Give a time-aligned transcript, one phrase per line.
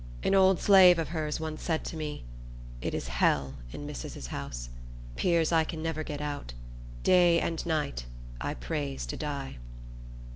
[0.23, 2.23] An old slave of hers once said to me,
[2.81, 4.71] "It is hell in missis's house.
[5.15, 6.53] 'Pears I can never get out.
[7.03, 8.07] Day and night
[8.41, 9.57] I prays to die."